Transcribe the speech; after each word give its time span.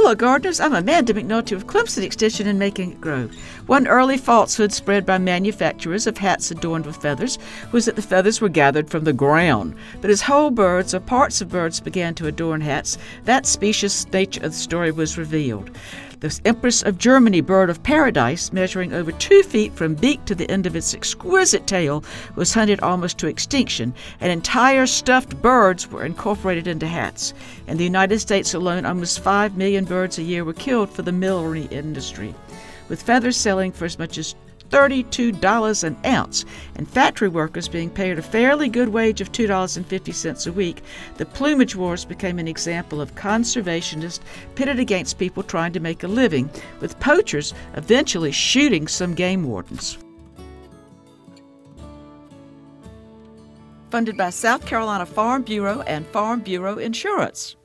Hello, 0.00 0.14
gardeners. 0.14 0.60
I'm 0.60 0.74
Amanda 0.74 1.12
McNulty 1.12 1.56
of 1.56 1.66
Clemson 1.66 2.04
Extension 2.04 2.46
and 2.46 2.56
Making 2.56 2.92
It 2.92 3.00
Grow. 3.00 3.28
One 3.66 3.88
early 3.88 4.16
falsehood 4.16 4.72
spread 4.72 5.04
by 5.04 5.18
manufacturers 5.18 6.06
of 6.06 6.16
hats 6.16 6.52
adorned 6.52 6.86
with 6.86 7.02
feathers 7.02 7.36
was 7.72 7.86
that 7.86 7.96
the 7.96 8.00
feathers 8.00 8.40
were 8.40 8.48
gathered 8.48 8.88
from 8.88 9.02
the 9.02 9.12
ground. 9.12 9.74
But 10.00 10.10
as 10.10 10.22
whole 10.22 10.52
birds 10.52 10.94
or 10.94 11.00
parts 11.00 11.40
of 11.40 11.48
birds 11.48 11.80
began 11.80 12.14
to 12.14 12.28
adorn 12.28 12.60
hats, 12.60 12.96
that 13.24 13.44
specious 13.44 14.06
nature 14.12 14.44
of 14.44 14.52
the 14.52 14.58
story 14.58 14.92
was 14.92 15.18
revealed. 15.18 15.72
The 16.20 16.40
Empress 16.44 16.82
of 16.82 16.98
Germany 16.98 17.40
bird 17.40 17.70
of 17.70 17.84
paradise, 17.84 18.52
measuring 18.52 18.92
over 18.92 19.12
two 19.12 19.44
feet 19.44 19.72
from 19.74 19.94
beak 19.94 20.24
to 20.24 20.34
the 20.34 20.50
end 20.50 20.66
of 20.66 20.74
its 20.74 20.92
exquisite 20.92 21.64
tail, 21.68 22.02
was 22.34 22.54
hunted 22.54 22.80
almost 22.80 23.18
to 23.18 23.28
extinction, 23.28 23.94
and 24.20 24.32
entire 24.32 24.88
stuffed 24.88 25.40
birds 25.40 25.88
were 25.88 26.04
incorporated 26.04 26.66
into 26.66 26.88
hats. 26.88 27.34
In 27.68 27.76
the 27.76 27.84
United 27.84 28.18
States 28.18 28.52
alone, 28.52 28.84
almost 28.84 29.20
5 29.20 29.56
million 29.56 29.84
birds 29.84 30.18
a 30.18 30.24
year 30.24 30.44
were 30.44 30.54
killed 30.54 30.90
for 30.90 31.02
the 31.02 31.12
millinery 31.12 31.66
industry, 31.66 32.34
with 32.88 33.00
feathers 33.00 33.36
selling 33.36 33.70
for 33.70 33.84
as 33.84 33.96
much 33.96 34.18
as 34.18 34.34
$32 34.70 35.84
an 35.84 35.96
ounce, 36.04 36.44
and 36.76 36.88
factory 36.88 37.28
workers 37.28 37.68
being 37.68 37.90
paid 37.90 38.18
a 38.18 38.22
fairly 38.22 38.68
good 38.68 38.88
wage 38.88 39.20
of 39.20 39.32
$2.50 39.32 40.46
a 40.46 40.52
week, 40.52 40.82
the 41.16 41.26
plumage 41.26 41.76
wars 41.76 42.04
became 42.04 42.38
an 42.38 42.48
example 42.48 43.00
of 43.00 43.14
conservationists 43.14 44.20
pitted 44.54 44.78
against 44.78 45.18
people 45.18 45.42
trying 45.42 45.72
to 45.72 45.80
make 45.80 46.02
a 46.02 46.08
living, 46.08 46.50
with 46.80 46.98
poachers 47.00 47.54
eventually 47.74 48.32
shooting 48.32 48.88
some 48.88 49.14
game 49.14 49.44
wardens. 49.44 49.98
Funded 53.90 54.16
by 54.18 54.30
South 54.30 54.66
Carolina 54.66 55.06
Farm 55.06 55.42
Bureau 55.42 55.80
and 55.82 56.06
Farm 56.08 56.40
Bureau 56.40 56.76
Insurance. 56.78 57.56